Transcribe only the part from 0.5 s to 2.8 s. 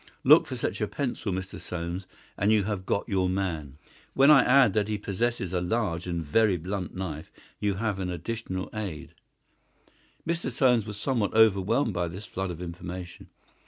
such a pencil, Mr. Soames, and you